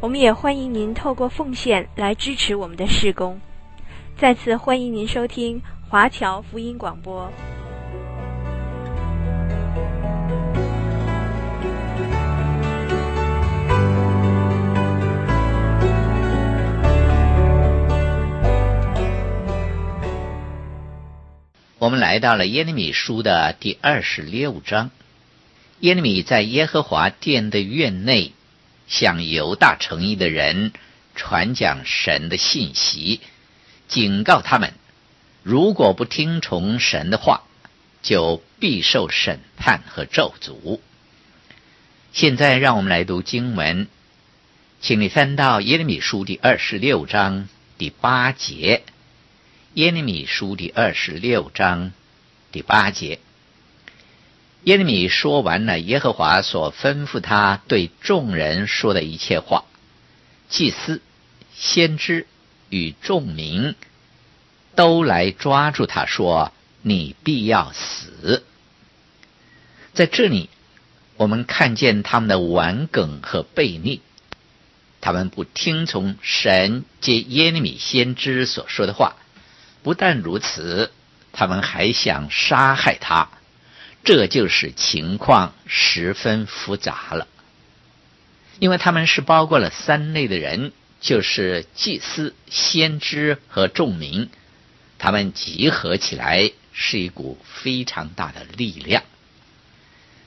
[0.00, 3.38] 我们也欢迎您透过奉献来支持我们的事工。
[4.16, 7.30] 再次欢迎您收听华侨福音广播。
[21.78, 24.90] 我们来到了耶利米书的第二十六章。
[25.80, 28.32] 耶利米在耶和华殿的院内。
[28.90, 30.72] 向犹大城邑的人
[31.14, 33.20] 传讲神的信息，
[33.88, 34.74] 警告他们：
[35.42, 37.44] 如果不听从神的话，
[38.02, 40.80] 就必受审判和咒诅。
[42.12, 43.86] 现在，让我们来读经文，
[44.80, 48.82] 请你翻到耶利米书第二十六章第八节。
[49.74, 51.92] 耶利米书第二十六章
[52.50, 53.20] 第八节。
[54.64, 59.64] 耶利米说完了耶和华所吩咐他对众人说的一切话，
[60.50, 61.00] 祭司、
[61.54, 62.26] 先知
[62.68, 63.74] 与众民
[64.74, 66.52] 都来抓住他说
[66.82, 68.44] ：“你必要死。”
[69.94, 70.50] 在这里，
[71.16, 74.02] 我们看见他们的顽梗和悖逆，
[75.00, 79.16] 他们不听从神借耶利米先知所说的话，
[79.82, 80.92] 不但如此，
[81.32, 83.30] 他们还想杀害他。
[84.02, 87.28] 这就是情况十分复杂了，
[88.58, 94.30] 因为他们是包括了三类的人，就是祭司、先知和众民，
[94.98, 99.02] 他们集合起来是一股非常大的力量。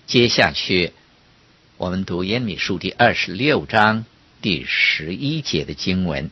[0.05, 0.93] 接下去，
[1.77, 4.05] 我们读耶米书第二十六章
[4.41, 6.29] 第十一节的经文：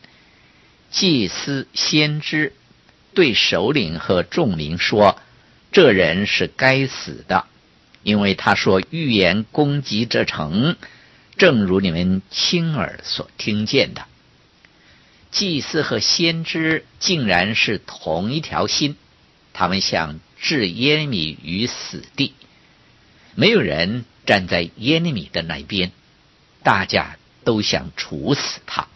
[0.92, 2.52] 祭司、先知
[3.14, 5.20] 对首领和众民说。
[5.72, 7.46] 这人是该死的，
[8.02, 10.76] 因为他说预言攻击这城，
[11.38, 14.06] 正如你们亲耳所听见的。
[15.30, 18.96] 祭司和先知竟然是同一条心，
[19.54, 22.34] 他们想置耶利米于死地，
[23.34, 25.90] 没有人站在耶利米的那边，
[26.62, 28.88] 大家都想处死他。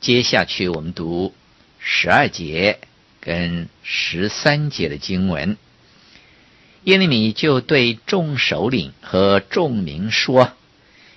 [0.00, 1.34] 接下去我们读
[1.80, 2.78] 十二节。
[3.26, 5.56] 跟十三节的经文，
[6.84, 10.52] 耶利米就对众首领和众民说：“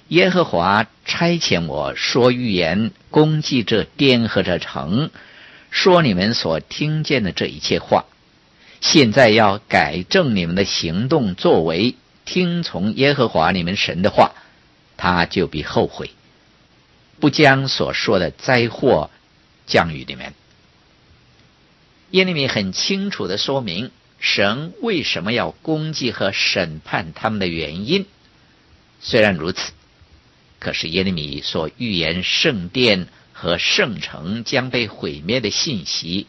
[0.10, 5.12] 耶和华差遣我说预言，攻击这殿和这城，
[5.70, 8.06] 说你们所听见的这一切话。
[8.82, 11.94] 现在要改正你们的行动作为，
[12.26, 14.32] 听从耶和华你们神的话，
[14.98, 16.10] 他就必后悔，
[17.20, 19.12] 不将所说的灾祸
[19.68, 20.34] 降于你们。”
[22.12, 28.08] 耶利米很清楚地说明神为什么要攻击和审判他们的原因。
[29.00, 29.72] 虽然如此，
[30.60, 36.26] 可是耶利米所预言圣殿和圣城将被毁灭的信息，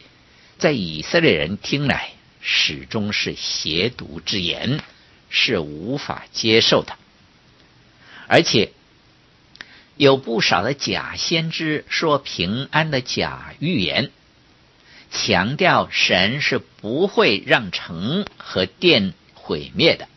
[0.57, 4.79] 在以色列人听来始终是邪毒之言，
[5.29, 6.95] 是无法接受的。
[8.27, 8.71] 而且
[9.97, 14.11] 有不少的假先知说平安的假预言。
[15.11, 20.07] 强调神是不会让城和殿毁灭的，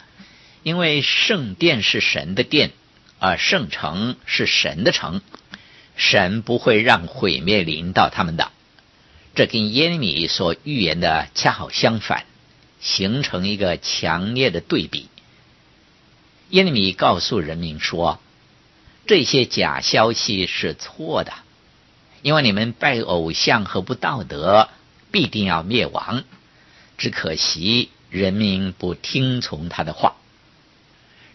[0.63, 2.71] 因为圣殿是神的殿，
[3.19, 5.21] 而圣城是神的城，
[5.97, 8.53] 神不会让毁灭临到他们的。
[9.35, 12.25] 这跟耶利米所预言的恰好相反，
[12.81, 15.09] 形成一个强烈的对比。
[16.51, 18.21] 耶利米告诉人民说，
[19.09, 21.33] 这些假消息是错的，
[22.23, 24.69] 因为你们拜偶像和不道德。
[25.15, 26.25] 必定要灭亡，
[26.99, 30.17] 只可惜人民不听从他的话。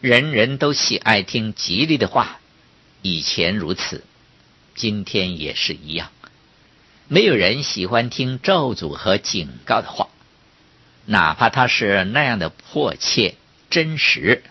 [0.02, 2.42] 人人都喜爱听吉利的话，
[3.02, 4.04] 以前如此，
[4.76, 6.12] 今天也是一样。
[7.08, 10.10] 没有人喜欢听咒诅和警告的话，
[11.06, 13.36] 哪怕他是那样的迫切
[13.70, 14.44] 真实。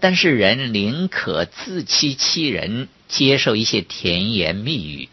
[0.00, 5.10] 但是人宁可自欺欺人，接受一些甜言蜜语。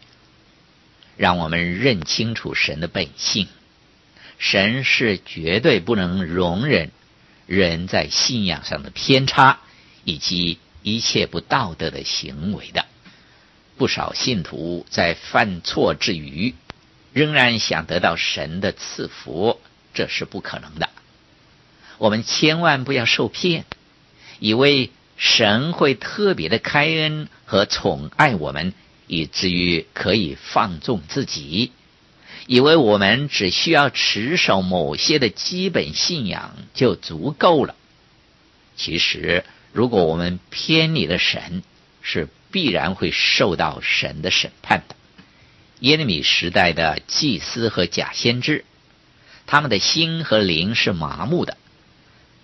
[1.18, 3.48] 让我们认清楚神的本性，
[4.38, 6.92] 神是绝对不能容忍
[7.46, 9.58] 人在信仰上的偏差
[10.04, 12.86] 以及一切不道德的行为的。
[13.76, 16.54] 不少信徒在犯错之余，
[17.12, 19.60] 仍然想得到神的赐福，
[19.94, 20.88] 这是不可能的。
[21.98, 23.64] 我们千万不要受骗，
[24.38, 28.72] 以为神会特别的开恩和宠爱我们，
[29.08, 31.72] 以至于可以放纵自己，
[32.46, 37.74] 以为我们只需要持守某些的基本信仰就足够了。
[38.76, 41.64] 其实，如果我们偏离了神，
[42.00, 44.94] 是必然会受到神的审判的。
[45.80, 48.64] 耶利米时代的祭司和假先知，
[49.46, 51.56] 他们的心和灵是麻木的。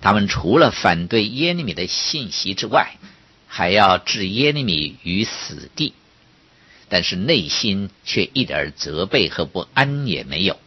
[0.00, 2.96] 他们除了反对耶利米的信息之外，
[3.46, 5.94] 还要置耶利米于死地，
[6.94, 10.61] 但是内心却一点责备和不安也没有。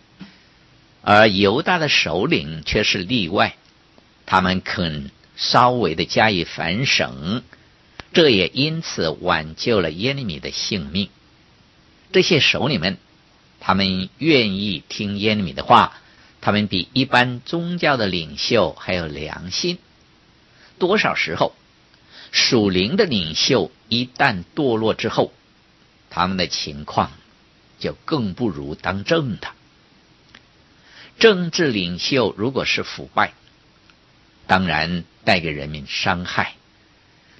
[1.01, 3.55] 而犹大的首领却是例外，
[4.25, 7.43] 他们肯稍微的加以反省，
[8.11, 11.07] 这也因此挽救了耶利米的性命。
[12.11, 12.97] 这些首领们，
[13.61, 15.93] 他们愿意听耶利米的话。
[16.41, 19.77] 他们比一般宗教的领袖还有良心。
[20.77, 21.53] 多少时候，
[22.33, 25.31] 属灵的领袖一旦堕落之后，
[26.17, 27.11] 他们的情况
[27.77, 29.49] 就更不如当政的。
[31.19, 33.33] 政治领袖如果是腐败，
[34.47, 36.55] 当然带给人民伤害；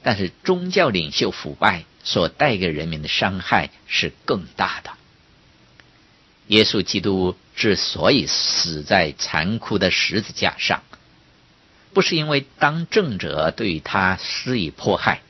[0.04, 4.92] 但是宗教领袖腐败所带给人民的伤害是更大的。
[6.48, 10.84] 耶稣基督之所以死在残酷的十字架上，
[11.94, 15.22] 不是因为当政者对他施以迫害，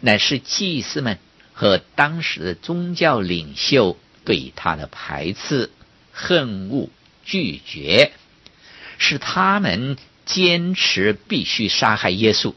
[0.00, 1.18] 乃是祭司们
[1.62, 5.70] 和当时的宗教领袖对他的排斥、
[6.10, 6.88] 恨恶、
[7.24, 8.10] 拒绝，
[8.98, 12.54] 使他们坚持必须杀害耶稣，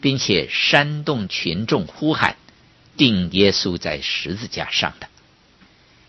[0.00, 2.34] 并且煽动群众呼喊，
[2.96, 5.06] 定耶稣在十字架上的。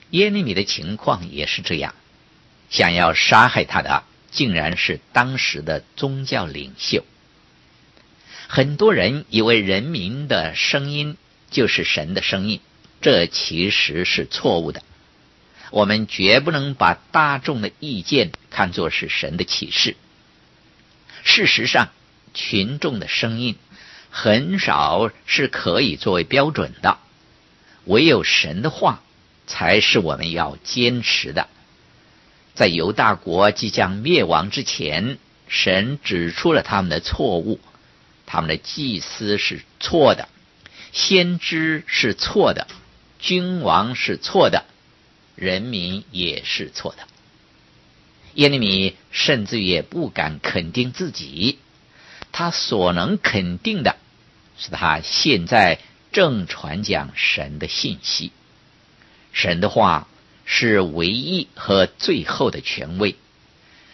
[0.09, 1.93] 耶利米的情况也是这样，
[2.71, 7.05] 想要杀害他的，竟然是当时的宗教领袖。
[8.47, 11.17] 很多人以为人民的声音
[11.51, 12.59] 就是神的声音，
[13.01, 14.81] 这其实是错误的。
[15.69, 19.95] 我们绝不能把大众的意见看作是神的启示。
[21.23, 21.89] 事实上，
[22.33, 23.55] 群众的声音
[24.09, 26.97] 很少是可以作为标准的，
[27.85, 29.03] 唯有神的话。
[29.47, 31.49] 才是我们要坚持的。
[32.53, 35.17] 在犹大国即将灭亡之前，
[35.49, 37.59] 神指出了他们的错误：
[38.25, 40.29] 他们的祭司是错的，
[40.91, 42.67] 先知是错的，
[43.19, 44.65] 君王是错的，
[45.35, 47.07] 人民也是错的。
[48.35, 51.59] 耶利米甚至也不敢肯定自己，
[52.31, 53.97] 他所能肯定的
[54.57, 55.79] 是他现在
[56.11, 58.31] 正传讲神的信息。
[59.33, 60.07] 神的话
[60.45, 63.15] 是唯一和最后的权威，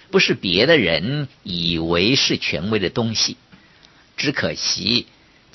[0.10, 3.38] 不是别的人以为是权威的东西。
[4.18, 5.06] 只可惜，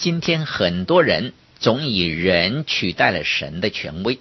[0.02, 4.18] 今天很多人总以人取代了神的权威，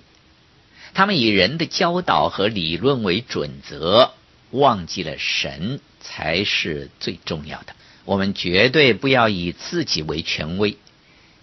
[0.93, 4.11] 他们以人的教导和理论为准则，
[4.51, 7.75] 忘记了神才是最重要的。
[8.05, 10.77] 我们绝对不要以自己为权威，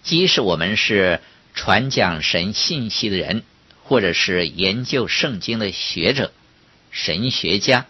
[0.03, 1.19] 即使我们是
[1.53, 3.43] 传讲神信息的人。
[3.83, 6.31] 或者是研究圣经的学者、
[6.91, 7.87] 神学家，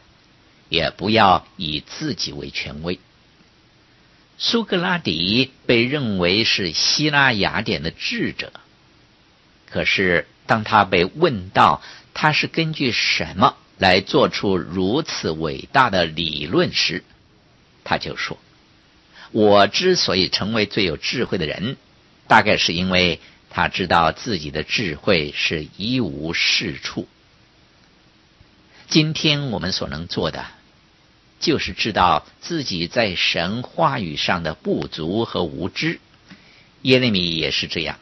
[0.70, 3.00] 也不要以自己为权威。
[4.40, 8.52] 苏格拉底被认为是希腊雅典的智者，
[9.70, 17.04] 可是当他被问到他是根据什么来做出如此伟大的理论时，
[17.84, 18.40] 他就说
[19.32, 21.78] ：“我之所以成为最有智慧的人，
[22.28, 23.20] 大概是因为。”
[23.52, 27.08] 他知道自己的智慧是一无是处。
[28.90, 30.46] 今天我们所能做的，
[31.40, 36.00] 就是知道自己在神话语上的不足和无知。
[36.82, 37.98] 耶利米也是这样，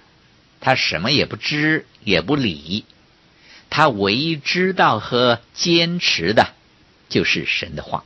[0.59, 2.85] 他什么也不知，也不理。
[3.69, 6.53] 他唯一知道和坚持的，
[7.09, 8.03] 就是神的话。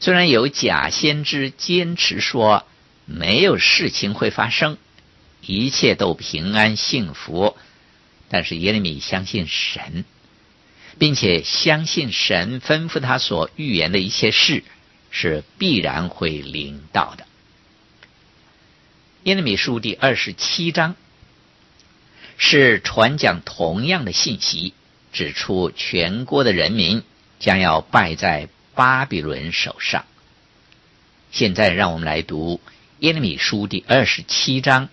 [0.00, 2.64] 虽然有假先知坚持说
[3.04, 4.78] 没有事情会发生。
[5.42, 7.56] 一切都平安幸福，
[8.28, 10.04] 但是耶利米相信神，
[11.00, 14.62] 并且相信神吩咐他所预言的一切事
[15.10, 17.26] 是必然会临到的。
[19.22, 20.96] 耶利米书第二十七章
[22.36, 24.74] 是传讲同样的信息，
[25.10, 27.02] 指出全国的人民
[27.38, 30.04] 将要败在巴比伦手上。
[31.30, 32.60] 现在让我们来读
[32.98, 34.90] 耶利米书第二十七章。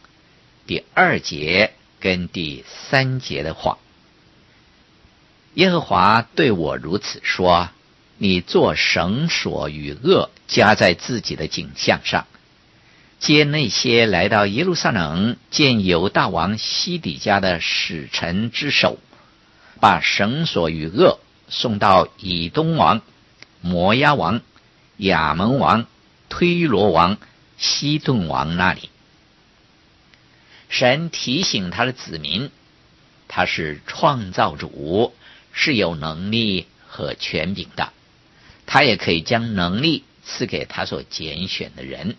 [0.68, 3.78] 第二节跟第三节的话。
[5.58, 7.70] 耶和华对我如此说
[8.20, 12.28] ：“你做绳索与轭，加在自己的颈项上，
[13.20, 19.00] 接那些来到耶路撒冷见犹大王西底家的使臣之手，
[19.80, 21.18] 把绳索与轭
[21.50, 23.02] 送到以东王、
[23.60, 24.42] 摩押王、
[24.98, 25.88] 亚扪王、
[26.30, 27.18] 推罗王、
[27.58, 28.92] 西顿王那里。”
[30.70, 32.52] 神提醒他的子民，
[33.28, 35.16] 他是创造主。
[35.60, 37.92] 是有能力和权柄的，
[38.68, 42.16] 他也可以将能力赐给他所拣选的人。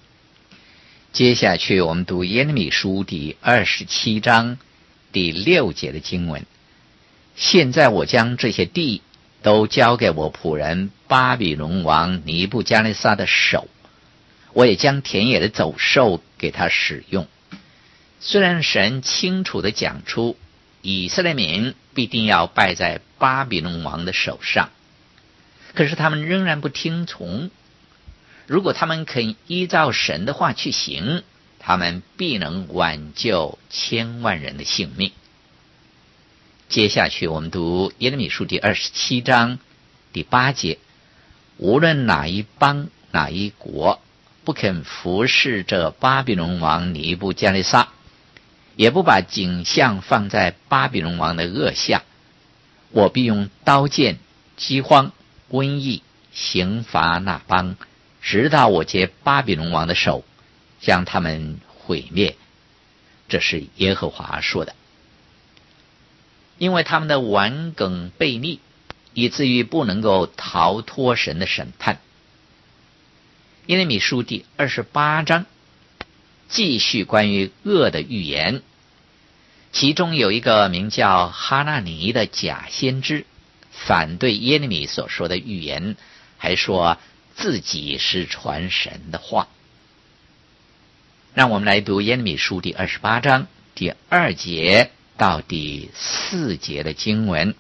[1.13, 4.59] 接下去，我们读耶利米书第二十七章
[5.13, 6.45] 第六节的经文。
[7.37, 9.03] 现在我将这些地
[9.41, 13.69] 都交给我仆人巴比伦王尼布加利撒的手，
[14.53, 17.29] 我也将田野的走兽给他使用。
[18.19, 20.37] 虽然神清楚地讲出。
[20.83, 24.71] 以色列民必定要败在巴比伦王的手上，
[25.75, 27.51] 可是他们仍然不听从。
[28.47, 31.23] 如果他们肯依照神的话去行，
[31.59, 35.13] 他们必能挽救千万人的性命。
[36.69, 39.59] 接下去，我们读耶利米书第二十七章
[40.13, 40.79] 第八节：
[41.57, 44.01] 无论哪一邦哪一国，
[44.45, 47.89] 不肯服侍这巴比伦王尼布加利撒。
[48.79, 52.05] 也不把景象放在巴比伦王的恶下，
[52.93, 54.21] 我必用刀剑、
[54.57, 55.11] 饥荒、
[55.51, 57.75] 瘟疫刑罚那邦，
[58.23, 60.25] 直到我借巴比伦王的手
[60.81, 62.37] 将他们毁灭。
[63.29, 64.77] 这是耶和华说的。
[66.57, 68.61] 因为他们的顽梗悖逆，
[69.13, 71.99] 以至于不能够逃脱神的审判。
[73.67, 75.47] 耶利米书第二十八章。
[76.51, 78.63] 继续关于恶的预言，
[79.73, 83.25] 其中有一个名叫哈纳尼的假先知，
[83.71, 85.97] 反对耶利米所说的预言，
[86.37, 86.99] 还说
[87.37, 89.49] 自己是传神的话。
[91.35, 97.55] 让我们来读耶利米书第二十八章第二节到第四节的经文：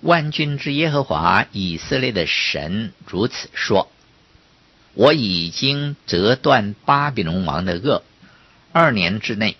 [0.00, 3.90] 万军之耶和华以色列的神如此说。
[4.92, 8.02] 我已经折断巴比伦王的轭，
[8.72, 9.56] 二年之内，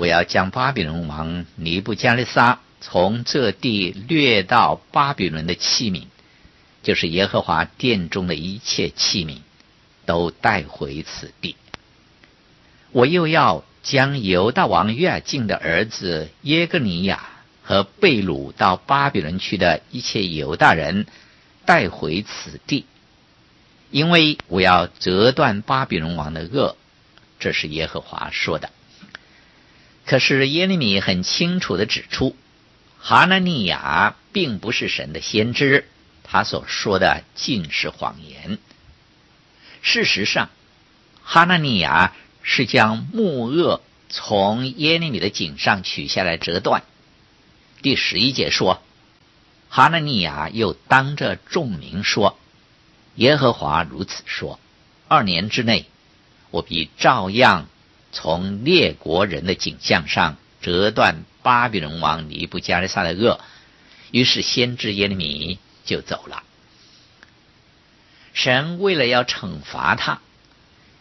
[0.00, 6.04] 我要将巴比伦王尼布加利沙从这地掠到巴比伦的器皿，
[6.82, 9.40] 就是耶和华殿中的一切器皿，
[10.06, 11.54] 都带回此地。
[12.92, 17.28] 我又要将犹大王约雅敬的儿子耶格尼亚
[17.62, 21.04] 和被掳到巴比伦去的一切犹大人
[21.66, 22.86] 带回此地。
[23.90, 26.74] 因为我要折断巴比伦王的轭，
[27.38, 28.70] 这是耶和华说的。
[30.10, 32.34] 可是耶利米很清楚地指出，
[32.98, 35.86] 哈拿尼亚并不是神的先知，
[36.24, 38.58] 他所说的尽是谎言。
[39.82, 40.50] 事实上，
[41.22, 42.12] 哈拿尼亚
[42.42, 46.82] 是将木轭从耶利米的颈上取下来折断。
[47.80, 48.82] 第十一节说，
[49.68, 52.36] 哈拿尼亚又当着众民说。
[53.14, 54.58] 耶和华如此说：
[55.06, 55.86] 二年之内，
[56.50, 57.68] 我必照样
[58.12, 63.38] 从列国人的景象上折断巴比伦王尼布加利撒的轭。
[64.10, 66.42] 于是先知耶利米就走了。
[68.32, 70.20] 神为了要惩罚他，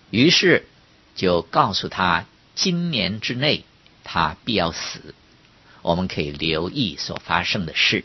[0.09, 0.67] 于是
[1.15, 2.25] 就告诉他，
[2.55, 3.63] 今年之内
[4.03, 5.15] 他必要死。
[5.81, 8.03] 我们可以留意所发生的事。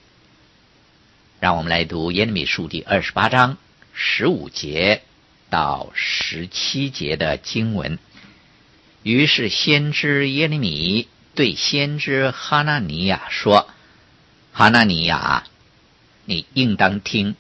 [1.41, 3.59] 让我们来读耶利米书第二十八章。
[3.93, 5.03] 十五节
[5.51, 7.99] 到十七节的经文，
[9.05, 11.07] 于是先知耶利米
[11.37, 13.69] 对先知哈纳尼亚说
[14.53, 15.45] ：“哈纳尼亚，
[16.25, 17.37] 你应当听，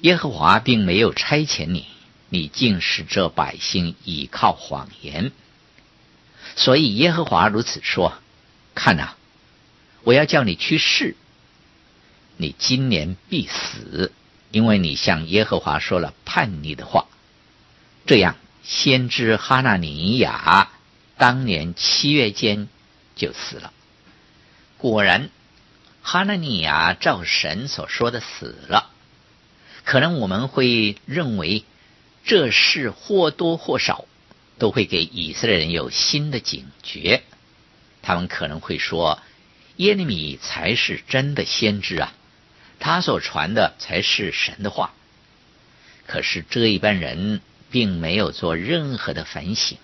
[0.00, 1.86] 耶和华并没有差遣你，
[2.30, 5.30] 你竟使这百姓倚靠谎言。
[6.56, 8.14] 所以耶和华如此说：
[8.74, 9.14] 看哪，
[10.02, 11.14] 我要叫你去试，
[12.36, 14.10] 你今年必死。”
[14.52, 17.06] 因为你向耶和华说了叛逆的话，
[18.04, 20.70] 这样先知哈纳尼亚
[21.18, 22.68] 当年七月间
[23.16, 23.72] 就死了。
[24.78, 25.30] 果然，
[26.02, 28.90] 哈纳尼亚照神所说的死了。
[29.84, 31.64] 可能我们会认为
[32.24, 34.06] 这事或多或少
[34.58, 37.22] 都会给以色列人有新的警觉，
[38.00, 39.20] 他们可能会说
[39.76, 42.12] 耶利米才是真的先知啊。
[42.78, 44.92] 他所传的才是神的话，
[46.06, 47.40] 可是这一般人
[47.72, 49.78] 并没有做任何的反省，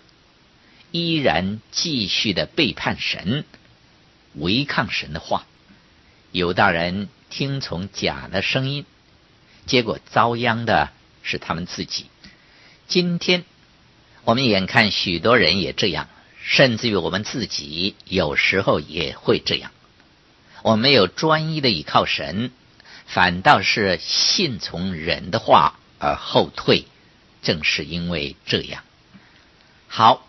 [0.93, 3.45] 依然继续的背叛神，
[4.35, 5.47] 违抗神的话。
[6.31, 8.85] 犹大人听从假的声音，
[9.65, 10.91] 结果遭殃的
[11.23, 12.07] 是他们自己。
[12.87, 13.45] 今天
[14.25, 16.09] 我们眼看许多人也这样，
[16.43, 19.73] 甚至于我们自己有时候也会这样。
[20.63, 22.51] 我们没有专一的倚靠神，
[23.07, 26.85] 反倒是信从人的话而后退。
[27.49, 28.85] 正是因为这样。
[29.87, 30.29] 好，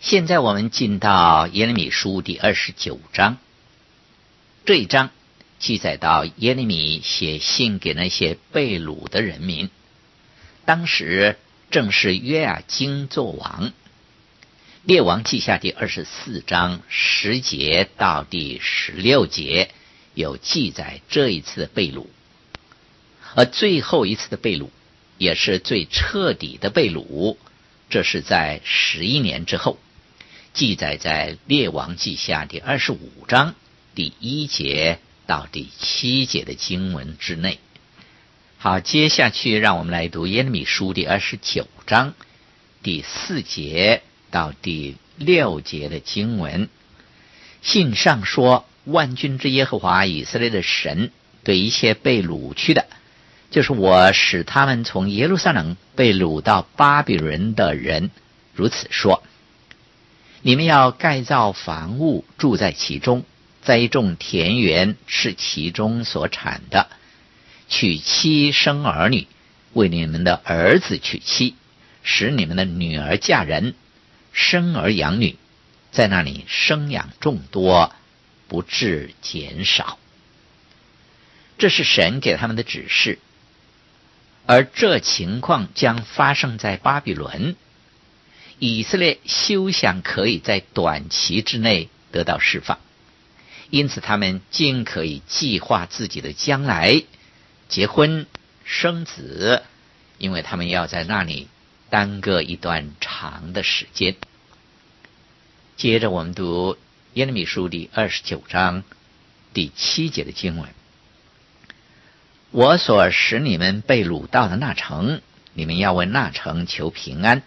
[0.00, 3.36] 现在我们进到耶利米书第二十九章。
[4.64, 5.10] 这一章
[5.58, 9.68] 记载到耶利米写信给那些被掳的人民。
[10.64, 11.36] 当时
[11.70, 13.74] 正是约雅斤作王。
[14.82, 19.70] 列王记下第二十四章十节到第十六节
[20.14, 22.06] 有记载这一次的被掳，
[23.34, 24.70] 而最后一次的被掳
[25.20, 27.36] 也是最彻底的被掳。
[27.90, 29.78] 这是在十一年之后，
[30.54, 33.54] 记载在列王记下第二十五章
[33.94, 37.58] 第一节到第七节的经文之内。
[38.56, 42.14] 好，接下去让我们来读耶利米书第二十九章
[42.82, 46.70] 第四节到第六节的经文。
[47.60, 51.12] 信上说：“万军之耶和华以色列的神
[51.44, 52.86] 对一切被掳去的。”
[53.50, 58.10] 就是我使他们从耶路撒冷被掳到巴比伦的人，
[58.54, 59.24] 如此说：
[60.42, 63.22] 你们要盖造房屋，住在其中；
[63.62, 66.86] 栽种田园，是其中所产的；
[67.68, 69.26] 娶妻生儿女，
[69.72, 71.56] 为你们的儿子娶妻，
[72.04, 73.74] 使你们的女儿嫁人，
[74.32, 75.36] 生儿养女，
[75.90, 77.92] 在那里生养众多，
[78.46, 79.98] 不致减少。
[81.58, 83.18] 这是神给他们的指示。
[84.46, 87.54] 而这情况将发生在巴比伦，
[88.58, 92.78] 以色列休想可以在短期之内得到释放，
[93.70, 97.04] 因此他们尽可以计划自己的将来，
[97.68, 98.26] 结婚
[98.64, 99.62] 生子，
[100.18, 101.48] 因为他们要在那里
[101.88, 104.16] 耽搁一段长的时间。
[105.76, 106.76] 接着我们读
[107.14, 108.82] 耶利米书第二十九章
[109.54, 110.68] 第七节的经文。
[112.52, 115.20] 我所使你们被掳到的那城，
[115.54, 117.44] 你们要为那城求平安，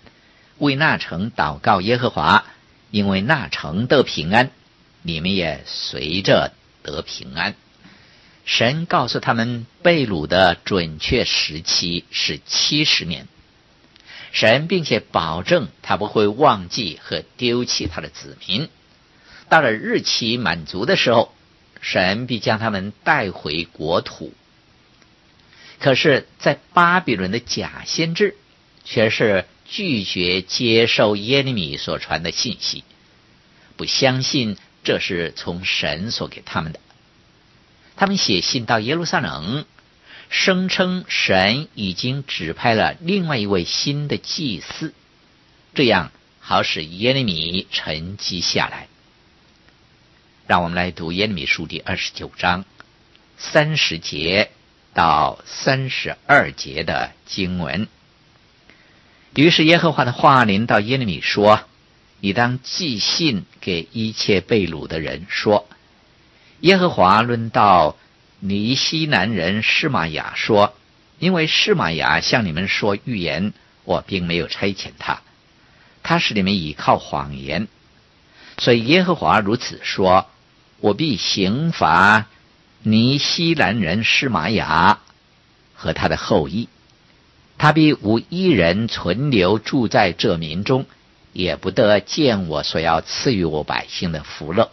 [0.59, 2.45] 为那城祷告耶和华，
[2.89, 4.51] 因为那城得平安，
[5.01, 7.55] 你们也随着得平安。
[8.45, 13.27] 神告诉他们被掳的准确时期是七十年，
[14.31, 18.69] 神并且保证他不会忘记和丢弃他的子民。
[19.49, 21.33] 到了日期满足的时候，
[21.81, 24.33] 神必将他们带回国土。
[25.83, 28.37] 可是，在巴比伦的假先知
[28.85, 32.85] 却是拒绝接受耶利米所传的信息，
[33.75, 36.79] 不相信这是从神所给他们的。
[37.97, 39.65] 他们写信到耶路撒冷，
[40.29, 44.93] 声称神已经指派了另外一位新的祭司，
[45.75, 48.87] 这样好使耶利米沉积下来。
[50.47, 52.63] 让我们来读耶利米书第二十九章
[53.37, 54.49] 三十节。
[54.93, 57.87] 到三十二节的经文。
[59.35, 61.61] 于是耶和华的话临到耶利米说
[62.21, 65.67] ：“你当寄信给一切被掳的人说，
[66.59, 67.97] 耶和华论到
[68.39, 70.75] 尼西南人示玛雅说，
[71.17, 73.53] 因为示玛雅向你们说预言，
[73.85, 75.21] 我并没有差遣他，
[76.03, 77.67] 他使你们倚靠谎言，
[78.59, 80.27] 所以耶和华如此说：
[80.79, 82.27] 我必刑罚。”
[82.85, 84.99] 尼西兰人施玛雅
[85.73, 86.67] 和他的后裔，
[87.57, 90.85] 他必无一人存留住在这民中，
[91.31, 94.69] 也不得见我所要赐予我百姓的福乐，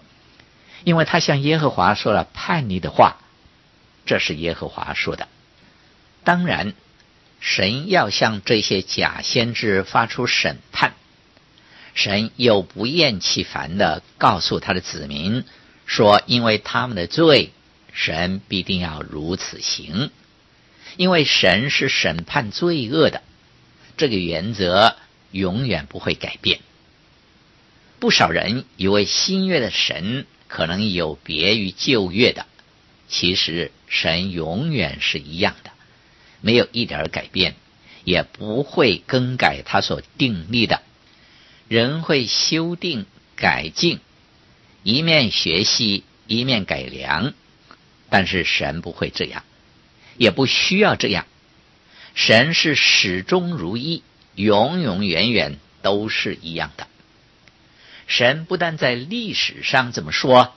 [0.83, 3.19] 因为他向耶和华说了叛逆的话。
[4.07, 5.29] 这是耶和华说的。
[6.25, 6.75] 当然，
[7.39, 10.95] 神要向这些假先知发出审判，
[11.95, 15.45] 神又不厌其烦的告诉他的子民
[15.87, 17.53] 说，因为他们的罪。
[17.93, 20.11] 神必定要如此行，
[20.97, 23.23] 因为神是审判罪恶的，
[23.97, 24.97] 这个原则
[25.31, 26.61] 永远不会改变。
[27.99, 32.47] 不少人以为新约的神可能有别于旧约的，
[33.09, 35.71] 其实神永远是一样的，
[36.41, 37.57] 没有一点改变，
[38.05, 40.81] 也不会更改他所定立的。
[41.69, 43.05] 人会修订
[43.37, 44.01] 改进，
[44.83, 47.35] 一面学习，一面改良。
[48.11, 49.45] 但是神不会这样，
[50.19, 51.27] 也不需要这样。
[52.15, 54.03] 神是始终如一，
[54.35, 56.89] 永永远远都是一样的。
[58.09, 60.53] 神不但在历史上这么说，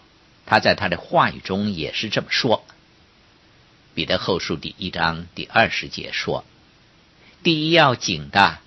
[0.47, 2.65] 他在他的话语中也是这么说。
[3.93, 6.43] 彼得后书第一章第二十节说
[7.43, 8.57] ：“第一要紧的，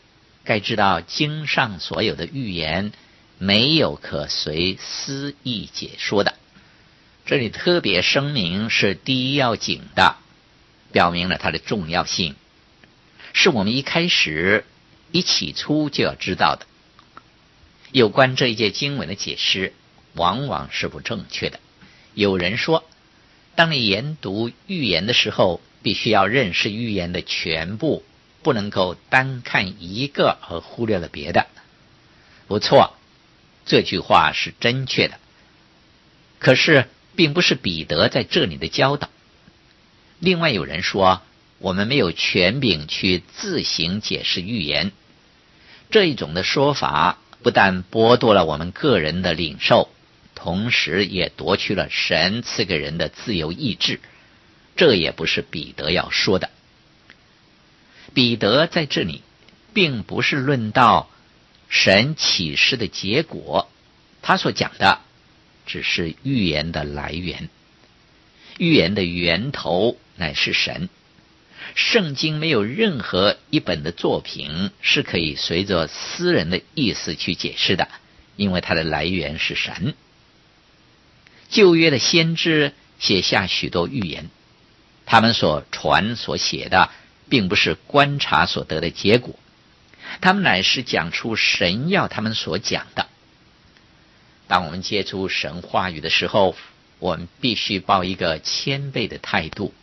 [0.44, 2.92] 该知道经上所有的预言，
[3.38, 6.34] 没有可随私意解说的。”
[7.26, 10.16] 这里特别声明是第一要紧的，
[10.92, 12.36] 表明了它的重要性，
[13.32, 14.64] 是我们一开始
[15.10, 16.66] 一起初就要知道的。
[17.90, 19.72] 有关这一节经文的解释，
[20.14, 21.58] 往往是不正确的。
[22.14, 22.88] 有人说，
[23.56, 28.04] 当你研读预言的时候，必须要认识预言的全部，
[28.44, 31.48] 不能够单看一个而忽略了别的。
[32.46, 32.94] 不错，
[33.64, 35.18] 这句话是正确的。
[36.38, 39.08] 可是，并不是彼得在这里的教导。
[40.20, 41.22] 另外有人说，
[41.58, 44.92] 我们没有权柄去自行解释预言，
[45.90, 49.88] 这一种的说法不但剥夺了我们个人的领受。
[50.38, 54.00] 同时也夺去了神赐给人的自由意志，
[54.76, 56.50] 这也不是彼得要说的。
[58.12, 59.22] 彼得在这里
[59.72, 61.08] 并不是论到
[61.70, 63.70] 神启示的结果，
[64.20, 65.00] 他所讲的
[65.66, 67.50] 只是预言的来源。
[68.58, 70.88] 预言的源头乃是神。
[71.74, 77.88] 圣经没有任何一本的作品是可以随着私人的意思去解释的，
[78.36, 79.94] 因为它的来源是神。
[81.50, 84.30] 旧约的先知写下许多预言，
[85.04, 86.90] 他们所传所写的，
[87.28, 89.38] 并不是观察所得的结果，
[90.20, 93.08] 他们乃是讲出神要他们所讲的。
[94.48, 96.56] 当我们接触神话语的时候，
[96.98, 99.74] 我们必须抱一个谦卑的态度。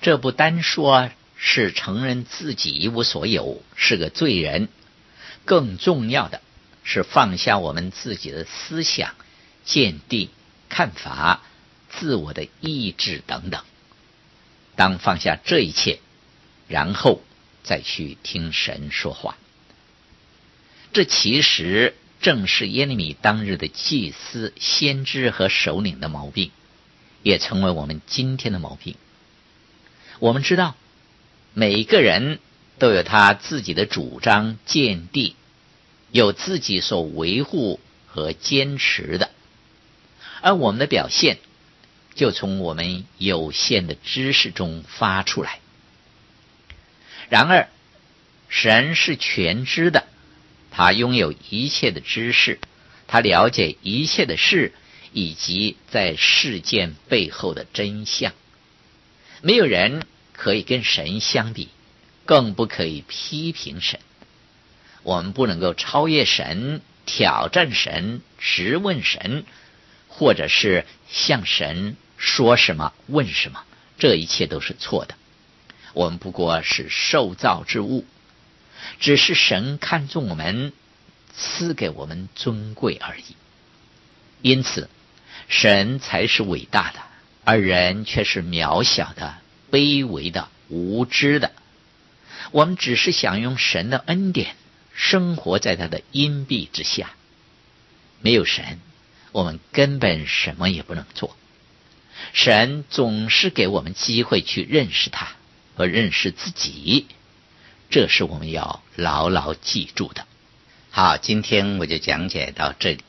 [0.00, 4.68] 这不单说是承认自己一无所有，是个罪人，
[5.44, 6.40] 更重要的
[6.84, 9.14] 是放下我们自己的思想、
[9.64, 10.30] 见地。
[10.68, 11.42] 看法、
[11.88, 13.62] 自我的意志等等，
[14.74, 16.00] 当放下这一切，
[16.66, 17.22] 然后
[17.62, 19.38] 再去听神说话。
[20.92, 26.50] 这其实正是耶利米当日的祭司、先知和首领的毛病，
[27.22, 28.96] 也成为我们今天的毛病。
[30.18, 30.74] 我们知道，
[31.54, 32.40] 每个人
[32.78, 35.36] 都有他自己的主张、见地，
[36.10, 39.30] 有自己所维护和坚持的。
[40.40, 41.38] 而我们的表现，
[42.14, 45.60] 就从我们有限的知识中发出来。
[47.28, 47.68] 然而，
[48.48, 50.06] 神是全知的，
[50.76, 52.60] 他拥有一切的知识，
[53.06, 54.74] 他了解一切的事，
[55.14, 58.34] 以及在事件背后的真相。
[59.40, 61.70] 没有人可以跟神相比，
[62.26, 64.00] 更不可以批评神。
[65.02, 69.46] 我们不能够超越神，挑战神，质问神。
[70.08, 73.64] 或者是向神说什么、问什么，
[73.98, 75.14] 这一切都是错的。
[75.94, 78.04] 我们不过是受造之物，
[78.98, 80.72] 只是神看重我们，
[81.34, 83.36] 赐给我们尊贵而已。
[84.42, 84.88] 因此，
[85.48, 87.00] 神才是伟大的，
[87.44, 89.36] 而人却是渺小的、
[89.70, 91.52] 卑微的、无知的。
[92.52, 94.54] 我们只是享用神的恩典，
[94.94, 97.10] 生活在他的荫庇之下，
[98.20, 98.80] 没有神。
[99.32, 101.36] 我们根本什么也不能做。
[102.32, 105.32] 神总是给我们机会去认识他
[105.74, 107.06] 和认识自己，
[107.90, 110.26] 这是我们要牢牢记住的。
[110.90, 113.04] 好，今天我就讲解到这里。